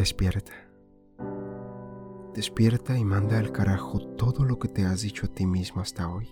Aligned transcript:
Despierta. 0.00 0.54
Despierta 2.34 2.96
y 2.96 3.04
manda 3.04 3.38
al 3.38 3.52
carajo 3.52 4.00
todo 4.16 4.46
lo 4.46 4.58
que 4.58 4.68
te 4.68 4.86
has 4.86 5.02
dicho 5.02 5.26
a 5.26 5.28
ti 5.28 5.44
mismo 5.44 5.82
hasta 5.82 6.08
hoy. 6.08 6.26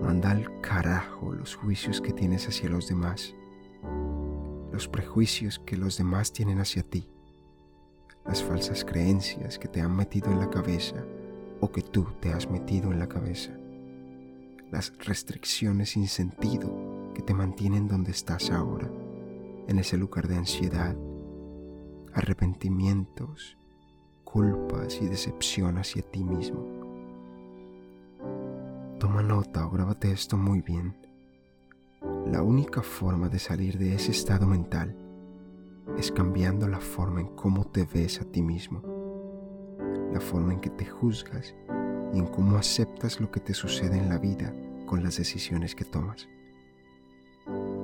Manda 0.00 0.30
al 0.30 0.62
carajo 0.62 1.34
los 1.34 1.54
juicios 1.54 2.00
que 2.00 2.14
tienes 2.14 2.48
hacia 2.48 2.70
los 2.70 2.88
demás, 2.88 3.34
los 4.72 4.88
prejuicios 4.88 5.58
que 5.58 5.76
los 5.76 5.98
demás 5.98 6.32
tienen 6.32 6.60
hacia 6.60 6.82
ti, 6.82 7.10
las 8.24 8.42
falsas 8.42 8.86
creencias 8.86 9.58
que 9.58 9.68
te 9.68 9.82
han 9.82 9.94
metido 9.94 10.32
en 10.32 10.38
la 10.38 10.48
cabeza 10.48 11.04
o 11.60 11.70
que 11.70 11.82
tú 11.82 12.06
te 12.22 12.32
has 12.32 12.50
metido 12.50 12.90
en 12.90 13.00
la 13.00 13.08
cabeza, 13.10 13.50
las 14.72 14.96
restricciones 14.96 15.90
sin 15.90 16.08
sentido 16.08 17.12
que 17.12 17.20
te 17.20 17.34
mantienen 17.34 17.86
donde 17.86 18.12
estás 18.12 18.50
ahora, 18.50 18.90
en 19.68 19.78
ese 19.78 19.98
lugar 19.98 20.26
de 20.26 20.36
ansiedad, 20.36 20.96
arrepentimientos, 22.14 23.58
culpas 24.22 25.00
y 25.02 25.06
decepción 25.06 25.78
hacia 25.78 26.02
ti 26.02 26.22
mismo. 26.22 26.64
Toma 28.98 29.22
nota 29.22 29.66
o 29.66 29.70
grábate 29.70 30.12
esto 30.12 30.36
muy 30.36 30.62
bien. 30.62 30.96
La 32.26 32.42
única 32.42 32.82
forma 32.82 33.28
de 33.28 33.38
salir 33.38 33.78
de 33.78 33.94
ese 33.94 34.12
estado 34.12 34.46
mental 34.46 34.96
es 35.98 36.10
cambiando 36.10 36.68
la 36.68 36.80
forma 36.80 37.20
en 37.20 37.34
cómo 37.34 37.64
te 37.64 37.84
ves 37.84 38.20
a 38.20 38.24
ti 38.24 38.42
mismo, 38.42 38.80
la 40.12 40.20
forma 40.20 40.52
en 40.52 40.60
que 40.60 40.70
te 40.70 40.86
juzgas 40.86 41.54
y 42.14 42.18
en 42.18 42.26
cómo 42.28 42.56
aceptas 42.56 43.20
lo 43.20 43.30
que 43.30 43.40
te 43.40 43.54
sucede 43.54 43.98
en 43.98 44.08
la 44.08 44.18
vida 44.18 44.54
con 44.86 45.02
las 45.02 45.18
decisiones 45.18 45.74
que 45.74 45.84
tomas. 45.84 46.28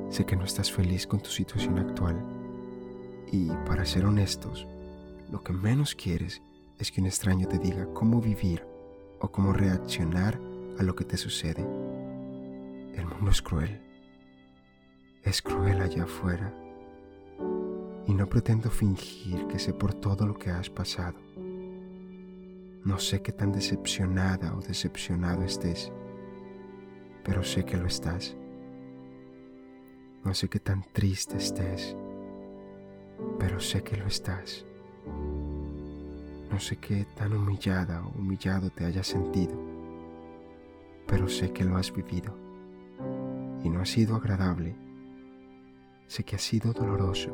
Sé 0.08 0.24
que 0.24 0.36
no 0.36 0.44
estás 0.44 0.72
feliz 0.72 1.06
con 1.06 1.20
tu 1.20 1.30
situación 1.30 1.78
actual 1.78 2.39
y 3.32 3.48
para 3.66 3.84
ser 3.84 4.06
honestos, 4.06 4.66
lo 5.30 5.42
que 5.42 5.52
menos 5.52 5.94
quieres 5.94 6.42
es 6.78 6.90
que 6.90 7.00
un 7.00 7.06
extraño 7.06 7.46
te 7.46 7.58
diga 7.58 7.86
cómo 7.94 8.20
vivir 8.20 8.66
o 9.20 9.30
cómo 9.30 9.52
reaccionar 9.52 10.40
a 10.78 10.82
lo 10.82 10.94
que 10.96 11.04
te 11.04 11.16
sucede. 11.16 11.62
El 12.94 13.06
mundo 13.06 13.30
es 13.30 13.40
cruel. 13.40 13.80
Es 15.22 15.42
cruel 15.42 15.80
allá 15.80 16.04
afuera. 16.04 16.52
Y 18.06 18.14
no 18.14 18.28
pretendo 18.28 18.70
fingir 18.70 19.46
que 19.46 19.58
sé 19.58 19.72
por 19.72 19.94
todo 19.94 20.26
lo 20.26 20.36
que 20.36 20.50
has 20.50 20.68
pasado. 20.68 21.18
No 22.84 22.98
sé 22.98 23.22
qué 23.22 23.30
tan 23.30 23.52
decepcionada 23.52 24.56
o 24.56 24.60
decepcionado 24.60 25.44
estés, 25.44 25.92
pero 27.22 27.44
sé 27.44 27.64
que 27.64 27.76
lo 27.76 27.86
estás. 27.86 28.36
No 30.24 30.34
sé 30.34 30.48
qué 30.48 30.58
tan 30.58 30.84
triste 30.92 31.36
estés 31.36 31.94
pero 33.38 33.60
sé 33.60 33.82
que 33.82 33.96
lo 33.96 34.06
estás. 34.06 34.64
No 36.50 36.58
sé 36.58 36.76
qué 36.76 37.06
tan 37.14 37.32
humillada 37.32 38.02
o 38.04 38.18
humillado 38.18 38.70
te 38.70 38.84
hayas 38.84 39.06
sentido, 39.06 39.54
pero 41.06 41.28
sé 41.28 41.52
que 41.52 41.64
lo 41.64 41.76
has 41.76 41.92
vivido 41.92 42.34
y 43.62 43.68
no 43.70 43.80
ha 43.80 43.86
sido 43.86 44.16
agradable. 44.16 44.74
Sé 46.06 46.24
que 46.24 46.36
ha 46.36 46.40
sido 46.40 46.72
doloroso, 46.72 47.30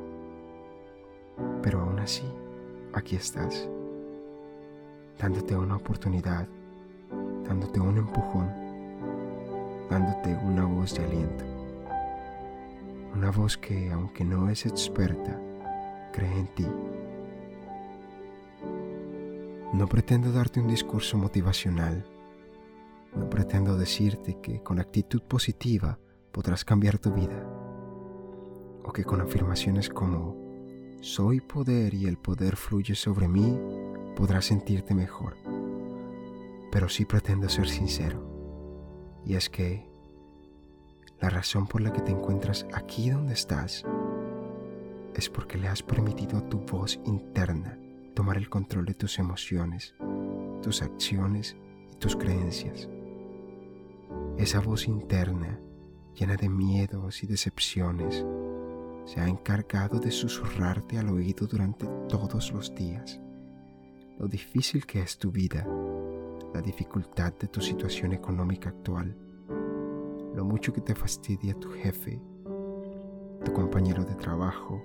pero 1.62 1.81
aún 1.81 1.98
así, 1.98 2.25
aquí 2.92 3.17
estás, 3.17 3.69
dándote 5.19 5.57
una 5.57 5.77
oportunidad, 5.77 6.47
dándote 7.47 7.81
un 7.81 7.97
empujón, 7.97 8.48
dándote 9.89 10.37
una 10.45 10.67
voz 10.67 10.95
de 10.95 11.05
aliento. 11.05 11.45
Una 13.14 13.31
voz 13.31 13.57
que, 13.57 13.91
aunque 13.91 14.25
no 14.25 14.51
es 14.51 14.67
experta, 14.67 15.41
cree 16.17 16.39
en 16.39 16.47
ti. 16.55 16.67
No 19.75 19.86
pretendo 19.86 20.33
darte 20.33 20.61
un 20.61 20.69
discurso 20.69 21.19
motivacional. 21.19 22.06
No 23.14 23.28
pretendo 23.28 23.77
decirte 23.77 24.40
que 24.40 24.63
con 24.63 24.80
actitud 24.80 25.23
positiva 25.23 25.98
podrás 26.33 26.64
cambiar 26.64 26.98
tu 26.98 27.13
vida. 27.13 27.46
O 28.83 28.92
que 28.92 29.05
con 29.05 29.20
afirmaciones 29.20 29.90
como 29.90 30.36
soy 31.02 31.40
poder 31.40 31.92
y 31.92 32.07
el 32.07 32.17
poder 32.17 32.57
fluye 32.57 32.95
sobre 32.95 33.29
mí 33.29 33.58
podrás 34.17 34.46
sentirte 34.46 34.95
mejor. 34.95 35.36
Pero 36.73 36.89
sí 36.89 37.05
pretendo 37.05 37.51
ser 37.51 37.69
sincero. 37.69 38.27
Y 39.27 39.35
es 39.35 39.51
que 39.51 39.86
la 41.20 41.29
razón 41.29 41.67
por 41.67 41.83
la 41.83 41.92
que 41.92 42.01
te 42.01 42.13
encuentras 42.13 42.67
aquí 42.73 43.11
donde 43.11 43.35
estás 43.35 43.85
es 45.16 45.28
porque 45.28 45.58
le 45.58 45.68
has 45.68 45.82
permitido 45.82 46.38
a 46.38 46.48
tu 46.48 46.58
voz 46.58 47.00
interna 47.04 47.78
tomar 48.14 48.36
el 48.36 48.48
control 48.48 48.86
de 48.86 48.94
tus 48.94 49.18
emociones, 49.18 49.94
tus 50.62 50.82
acciones 50.82 51.56
y 51.92 51.96
tus 51.96 52.16
creencias. 52.16 52.88
Esa 54.38 54.60
voz 54.60 54.86
interna, 54.86 55.58
llena 56.14 56.36
de 56.36 56.48
miedos 56.48 57.22
y 57.22 57.27
decepciones, 57.27 58.24
se 59.04 59.20
ha 59.20 59.28
encargado 59.28 59.98
de 59.98 60.10
susurrarte 60.10 60.98
al 60.98 61.08
oído 61.08 61.46
durante 61.46 61.86
todos 62.08 62.52
los 62.52 62.74
días 62.74 63.20
lo 64.18 64.28
difícil 64.28 64.86
que 64.86 65.00
es 65.00 65.18
tu 65.18 65.30
vida, 65.30 65.66
la 66.54 66.62
dificultad 66.62 67.34
de 67.34 67.48
tu 67.48 67.60
situación 67.60 68.12
económica 68.12 68.70
actual, 68.70 69.14
lo 70.34 70.44
mucho 70.44 70.72
que 70.72 70.80
te 70.80 70.94
fastidia 70.94 71.54
tu 71.54 71.70
jefe, 71.70 72.20
tu 73.44 73.52
compañero 73.52 74.04
de 74.04 74.14
trabajo, 74.14 74.83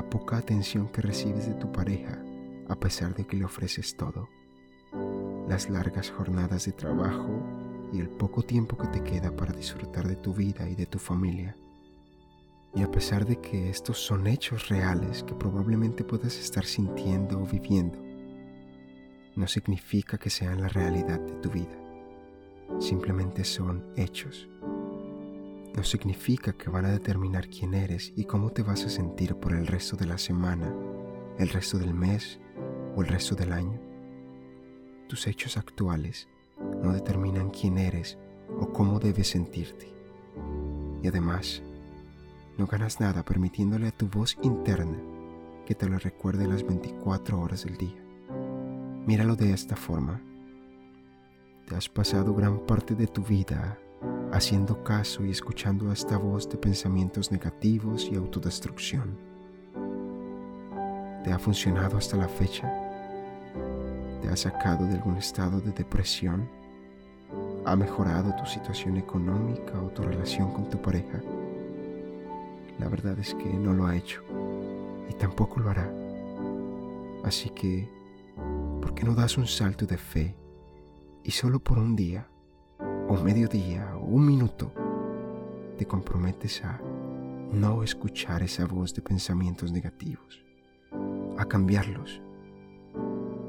la 0.00 0.08
poca 0.08 0.38
atención 0.38 0.88
que 0.88 1.02
recibes 1.02 1.46
de 1.46 1.52
tu 1.52 1.70
pareja 1.70 2.18
a 2.70 2.74
pesar 2.74 3.14
de 3.14 3.26
que 3.26 3.36
le 3.36 3.44
ofreces 3.44 3.98
todo, 3.98 4.30
las 5.46 5.68
largas 5.68 6.10
jornadas 6.10 6.64
de 6.64 6.72
trabajo 6.72 7.28
y 7.92 8.00
el 8.00 8.08
poco 8.08 8.42
tiempo 8.42 8.78
que 8.78 8.86
te 8.86 9.02
queda 9.02 9.36
para 9.36 9.52
disfrutar 9.52 10.08
de 10.08 10.16
tu 10.16 10.32
vida 10.32 10.66
y 10.70 10.74
de 10.74 10.86
tu 10.86 10.98
familia. 10.98 11.54
Y 12.74 12.80
a 12.80 12.90
pesar 12.90 13.26
de 13.26 13.42
que 13.42 13.68
estos 13.68 13.98
son 13.98 14.26
hechos 14.26 14.70
reales 14.70 15.22
que 15.22 15.34
probablemente 15.34 16.02
puedas 16.02 16.38
estar 16.38 16.64
sintiendo 16.64 17.38
o 17.38 17.44
viviendo, 17.44 17.98
no 19.36 19.46
significa 19.46 20.16
que 20.16 20.30
sean 20.30 20.62
la 20.62 20.68
realidad 20.68 21.20
de 21.20 21.34
tu 21.42 21.50
vida. 21.50 21.78
Simplemente 22.78 23.44
son 23.44 23.84
hechos 23.96 24.48
no 25.74 25.84
significa 25.84 26.52
que 26.52 26.70
van 26.70 26.84
a 26.84 26.90
determinar 26.90 27.48
quién 27.48 27.74
eres 27.74 28.12
y 28.16 28.24
cómo 28.24 28.50
te 28.50 28.62
vas 28.62 28.84
a 28.84 28.88
sentir 28.88 29.36
por 29.36 29.52
el 29.52 29.66
resto 29.66 29.96
de 29.96 30.06
la 30.06 30.18
semana, 30.18 30.74
el 31.38 31.48
resto 31.48 31.78
del 31.78 31.94
mes 31.94 32.40
o 32.96 33.02
el 33.02 33.08
resto 33.08 33.34
del 33.34 33.52
año. 33.52 33.80
Tus 35.08 35.26
hechos 35.26 35.56
actuales 35.56 36.28
no 36.82 36.92
determinan 36.92 37.50
quién 37.50 37.78
eres 37.78 38.18
o 38.58 38.72
cómo 38.72 38.98
debes 38.98 39.28
sentirte. 39.28 39.92
Y 41.02 41.08
además, 41.08 41.62
no 42.58 42.66
ganas 42.66 43.00
nada 43.00 43.24
permitiéndole 43.24 43.88
a 43.88 43.96
tu 43.96 44.08
voz 44.08 44.36
interna 44.42 44.98
que 45.66 45.74
te 45.74 45.88
lo 45.88 45.98
recuerde 45.98 46.46
las 46.46 46.66
24 46.66 47.40
horas 47.40 47.64
del 47.64 47.76
día. 47.76 48.02
Míralo 49.06 49.36
de 49.36 49.52
esta 49.52 49.76
forma. 49.76 50.20
Te 51.66 51.76
has 51.76 51.88
pasado 51.88 52.34
gran 52.34 52.66
parte 52.66 52.94
de 52.94 53.06
tu 53.06 53.22
vida 53.22 53.78
haciendo 54.32 54.82
caso 54.84 55.24
y 55.24 55.30
escuchando 55.30 55.90
a 55.90 55.92
esta 55.92 56.16
voz 56.16 56.48
de 56.48 56.56
pensamientos 56.56 57.32
negativos 57.32 58.08
y 58.10 58.16
autodestrucción. 58.16 59.18
¿Te 61.24 61.32
ha 61.32 61.38
funcionado 61.38 61.96
hasta 61.96 62.16
la 62.16 62.28
fecha? 62.28 62.72
¿Te 64.22 64.28
ha 64.28 64.36
sacado 64.36 64.86
de 64.86 64.94
algún 64.94 65.16
estado 65.16 65.60
de 65.60 65.72
depresión? 65.72 66.48
¿Ha 67.64 67.76
mejorado 67.76 68.34
tu 68.36 68.46
situación 68.46 68.96
económica 68.96 69.80
o 69.80 69.88
tu 69.88 70.02
relación 70.02 70.52
con 70.52 70.70
tu 70.70 70.80
pareja? 70.80 71.20
La 72.78 72.88
verdad 72.88 73.18
es 73.18 73.34
que 73.34 73.52
no 73.52 73.74
lo 73.74 73.86
ha 73.86 73.96
hecho 73.96 74.22
y 75.08 75.12
tampoco 75.14 75.60
lo 75.60 75.70
hará. 75.70 75.92
Así 77.24 77.50
que, 77.50 77.90
¿por 78.80 78.94
qué 78.94 79.04
no 79.04 79.14
das 79.14 79.36
un 79.36 79.46
salto 79.46 79.84
de 79.84 79.98
fe 79.98 80.36
y 81.22 81.32
solo 81.32 81.60
por 81.60 81.78
un 81.78 81.96
día 81.96 82.30
o 83.10 83.16
medio 83.16 83.48
día 83.48 83.96
o 83.96 84.04
un 84.04 84.24
minuto, 84.24 84.70
te 85.76 85.84
comprometes 85.84 86.64
a 86.64 86.80
no 87.52 87.82
escuchar 87.82 88.40
esa 88.44 88.66
voz 88.66 88.94
de 88.94 89.02
pensamientos 89.02 89.72
negativos, 89.72 90.44
a 91.36 91.44
cambiarlos. 91.46 92.22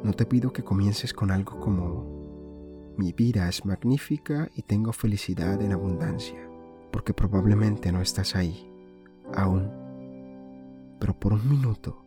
No 0.04 0.14
te 0.14 0.26
pido 0.26 0.52
que 0.52 0.64
comiences 0.64 1.14
con 1.14 1.30
algo 1.30 1.60
como, 1.60 2.96
mi 2.98 3.14
vida 3.14 3.48
es 3.48 3.64
magnífica 3.64 4.50
y 4.56 4.64
tengo 4.64 4.94
felicidad 4.94 5.62
en 5.62 5.74
abundancia, 5.74 6.40
porque 6.92 7.14
probablemente 7.14 7.92
no 7.92 8.02
estás 8.02 8.36
ahí, 8.36 8.68
aún. 9.36 9.70
Pero 11.00 11.14
por 11.14 11.34
un 11.34 11.48
minuto, 11.48 12.04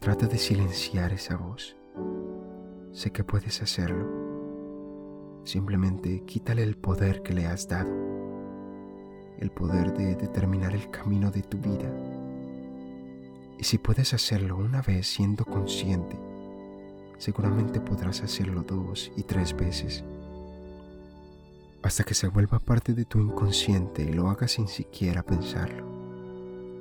trata 0.00 0.26
de 0.26 0.38
silenciar 0.38 1.12
esa 1.12 1.36
voz. 1.36 1.76
Sé 2.92 3.12
que 3.12 3.24
puedes 3.24 3.60
hacerlo 3.60 4.15
Simplemente 5.46 6.24
quítale 6.26 6.64
el 6.64 6.76
poder 6.76 7.22
que 7.22 7.32
le 7.32 7.46
has 7.46 7.68
dado, 7.68 7.88
el 9.38 9.48
poder 9.52 9.96
de 9.96 10.16
determinar 10.16 10.74
el 10.74 10.90
camino 10.90 11.30
de 11.30 11.42
tu 11.42 11.56
vida. 11.58 11.88
Y 13.56 13.62
si 13.62 13.78
puedes 13.78 14.12
hacerlo 14.12 14.56
una 14.56 14.82
vez 14.82 15.06
siendo 15.06 15.44
consciente, 15.44 16.18
seguramente 17.18 17.80
podrás 17.80 18.22
hacerlo 18.22 18.64
dos 18.64 19.12
y 19.16 19.22
tres 19.22 19.56
veces, 19.56 20.02
hasta 21.80 22.02
que 22.02 22.14
se 22.14 22.26
vuelva 22.26 22.58
parte 22.58 22.92
de 22.92 23.04
tu 23.04 23.20
inconsciente 23.20 24.02
y 24.02 24.12
lo 24.12 24.28
hagas 24.28 24.50
sin 24.50 24.66
siquiera 24.66 25.22
pensarlo. 25.22 25.86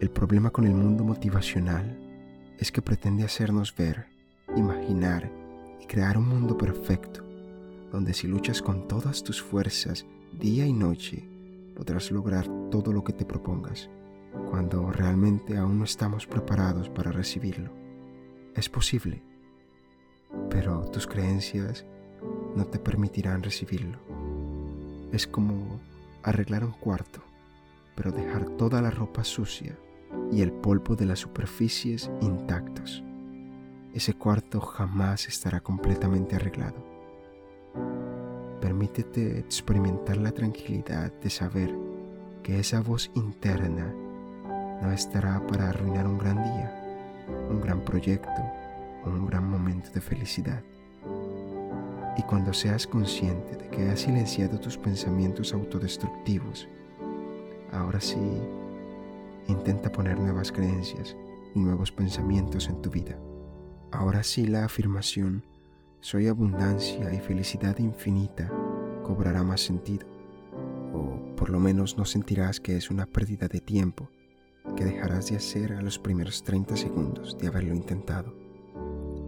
El 0.02 0.10
problema 0.10 0.50
con 0.50 0.66
el 0.66 0.74
mundo 0.74 1.04
motivacional 1.04 2.00
es 2.58 2.72
que 2.72 2.82
pretende 2.82 3.26
hacernos 3.26 3.76
ver, 3.76 4.08
imaginar 4.56 5.32
y 5.80 5.86
crear 5.86 6.18
un 6.18 6.28
mundo 6.28 6.58
perfecto, 6.58 7.25
donde 7.96 8.14
si 8.14 8.28
luchas 8.28 8.62
con 8.62 8.90
todas 8.90 9.24
tus 9.24 9.42
fuerzas 9.42 10.06
día 10.38 10.66
y 10.66 10.74
noche, 10.74 11.30
podrás 11.78 12.12
lograr 12.12 12.46
todo 12.70 12.92
lo 12.92 13.06
que 13.06 13.14
te 13.14 13.24
propongas, 13.24 13.90
cuando 14.50 14.92
realmente 14.92 15.56
aún 15.56 15.80
no 15.80 15.86
estamos 15.86 16.28
preparados 16.28 16.90
para 16.90 17.14
recibirlo. 17.14 17.72
Es 18.54 18.68
posible, 18.68 19.24
pero 20.50 20.82
tus 20.92 21.08
creencias 21.08 21.86
no 22.54 22.66
te 22.66 22.80
permitirán 22.80 23.42
recibirlo. 23.42 23.98
Es 25.14 25.26
como 25.26 25.80
arreglar 26.22 26.66
un 26.66 26.74
cuarto, 26.74 27.22
pero 27.96 28.12
dejar 28.12 28.58
toda 28.58 28.82
la 28.82 28.92
ropa 28.92 29.24
sucia 29.24 29.80
y 30.34 30.42
el 30.42 30.52
polvo 30.52 30.98
de 30.98 31.06
las 31.06 31.20
superficies 31.20 32.12
intactos. 32.20 33.02
Ese 33.94 34.16
cuarto 34.16 34.60
jamás 34.60 35.30
estará 35.30 35.62
completamente 35.62 36.36
arreglado. 36.36 36.85
Permítete 38.66 39.38
experimentar 39.38 40.18
la 40.18 40.32
tranquilidad 40.32 41.14
de 41.22 41.30
saber 41.30 41.72
que 42.42 42.60
esa 42.60 42.82
voz 42.82 43.12
interna 43.14 43.94
no 44.82 44.92
estará 44.92 45.46
para 45.46 45.70
arruinar 45.70 46.08
un 46.08 46.18
gran 46.18 46.44
día, 46.44 47.26
un 47.48 47.62
gran 47.62 47.82
proyecto 47.82 48.42
o 49.06 49.10
un 49.10 49.28
gran 49.28 49.48
momento 49.48 49.92
de 49.92 50.02
felicidad. 50.02 50.64
Y 52.18 52.24
cuando 52.24 52.54
seas 52.54 52.88
consciente 52.88 53.56
de 53.56 53.70
que 53.70 53.88
has 53.88 54.00
silenciado 54.00 54.60
tus 54.60 54.80
pensamientos 54.80 55.54
autodestructivos, 55.54 56.68
ahora 57.72 58.02
sí, 58.02 58.18
intenta 59.48 59.92
poner 59.92 60.20
nuevas 60.20 60.52
creencias 60.52 61.16
y 61.54 61.60
nuevos 61.60 61.92
pensamientos 61.92 62.68
en 62.68 62.82
tu 62.82 62.90
vida. 62.90 63.16
Ahora 63.92 64.24
sí 64.24 64.48
la 64.48 64.66
afirmación, 64.66 65.44
soy 66.06 66.28
abundancia 66.28 67.12
y 67.12 67.20
felicidad 67.20 67.80
infinita, 67.80 68.48
cobrará 69.02 69.42
más 69.42 69.62
sentido, 69.62 70.06
o 70.94 71.36
por 71.36 71.50
lo 71.50 71.60
menos 71.60 71.98
no 71.98 72.06
sentirás 72.06 72.60
que 72.60 72.78
es 72.78 72.92
una 72.92 73.08
pérdida 73.08 73.48
de 73.48 73.60
tiempo 73.60 74.08
que 74.76 74.86
dejarás 74.86 75.32
de 75.32 75.38
hacer 75.38 75.74
a 75.74 75.82
los 75.82 75.98
primeros 75.98 76.44
30 76.44 76.78
segundos 76.78 77.36
de 77.40 77.48
haberlo 77.48 77.74
intentado. 77.74 78.36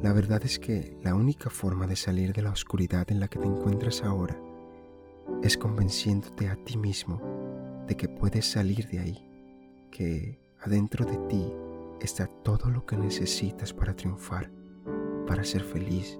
La 0.04 0.14
verdad 0.14 0.40
es 0.46 0.60
que 0.60 0.96
la 1.02 1.16
única 1.16 1.50
forma 1.50 1.88
de 1.88 1.96
salir 1.96 2.32
de 2.32 2.44
la 2.44 2.52
oscuridad 2.52 3.10
en 3.10 3.22
la 3.22 3.28
que 3.28 3.40
te 3.40 3.48
encuentras 3.48 4.04
ahora 4.04 4.40
es 5.42 5.58
convenciéndote 5.58 6.48
a 6.48 6.58
ti 6.58 6.78
mismo 6.78 7.20
de 7.88 7.98
que 7.98 8.08
puedes 8.08 8.46
salir 8.46 8.88
de 8.90 9.00
ahí, 9.00 9.28
que 9.90 10.40
adentro 10.62 11.06
de 11.08 11.18
ti 11.28 11.52
está 12.02 12.28
todo 12.28 12.70
lo 12.70 12.86
que 12.86 12.98
necesitas 12.98 13.74
para 13.74 13.96
triunfar, 13.96 14.52
para 15.26 15.44
ser 15.44 15.64
feliz 15.64 16.20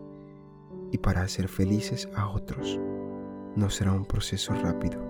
y 0.92 0.98
para 0.98 1.22
hacer 1.22 1.48
felices 1.48 2.08
a 2.16 2.30
otros. 2.30 2.80
No 3.56 3.70
será 3.70 3.92
un 3.92 4.06
proceso 4.06 4.54
rápido, 4.54 5.02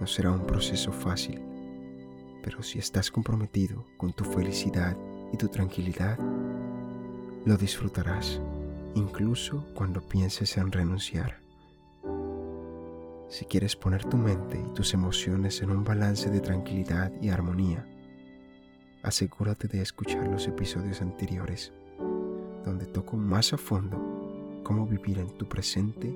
no 0.00 0.06
será 0.06 0.30
un 0.30 0.46
proceso 0.46 0.92
fácil, 0.92 1.40
pero 2.42 2.62
si 2.62 2.78
estás 2.78 3.10
comprometido 3.10 3.84
con 3.96 4.12
tu 4.12 4.24
felicidad 4.24 4.96
y 5.32 5.36
tu 5.36 5.48
tranquilidad, 5.48 6.18
lo 7.44 7.56
disfrutarás, 7.56 8.40
incluso 8.94 9.66
cuando 9.74 10.00
pienses 10.00 10.56
en 10.56 10.72
renunciar. 10.72 11.40
Si 13.28 13.46
quieres 13.46 13.76
poner 13.76 14.04
tu 14.04 14.16
mente 14.16 14.60
y 14.60 14.74
tus 14.74 14.94
emociones 14.94 15.62
en 15.62 15.70
un 15.70 15.84
balance 15.84 16.30
de 16.30 16.40
tranquilidad 16.40 17.12
y 17.20 17.30
armonía, 17.30 17.86
asegúrate 19.02 19.68
de 19.68 19.82
escuchar 19.82 20.28
los 20.28 20.46
episodios 20.46 21.00
anteriores, 21.00 21.72
donde 22.64 22.86
toco 22.86 23.16
más 23.16 23.52
a 23.52 23.58
fondo 23.58 24.13
cómo 24.64 24.86
vivir 24.86 25.18
en 25.18 25.28
tu 25.38 25.48
presente 25.48 26.08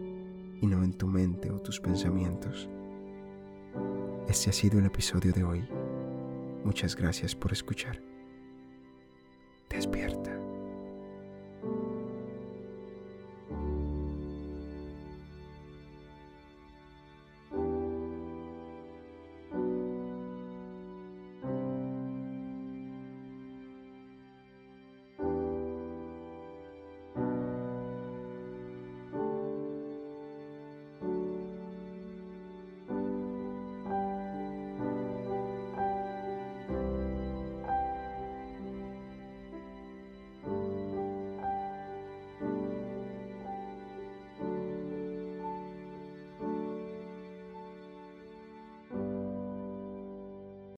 y 0.60 0.66
no 0.66 0.82
en 0.82 0.92
tu 0.94 1.06
mente 1.06 1.50
o 1.50 1.60
tus 1.60 1.78
pensamientos. 1.78 2.68
Este 4.26 4.50
ha 4.50 4.52
sido 4.52 4.80
el 4.80 4.86
episodio 4.86 5.32
de 5.32 5.44
hoy. 5.44 5.68
Muchas 6.64 6.96
gracias 6.96 7.36
por 7.36 7.52
escuchar. 7.52 8.02
Despierta. 9.70 10.07